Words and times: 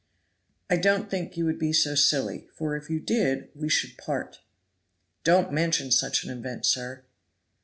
"I 0.67 0.77
don't 0.77 1.11
think 1.11 1.37
you 1.37 1.45
would 1.45 1.59
be 1.59 1.71
so 1.71 1.93
silly. 1.93 2.47
For 2.55 2.75
if 2.75 2.89
you 2.89 2.99
did, 2.99 3.49
we 3.53 3.69
should 3.69 3.99
part." 3.99 4.39
"Don't 5.23 5.53
mention 5.53 5.91
such 5.91 6.23
an 6.23 6.31
event, 6.35 6.65
sir." 6.65 7.03